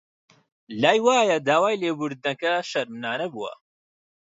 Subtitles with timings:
[0.81, 3.53] لای وایە داوای لێبوردنەکە شەرمنانە بووە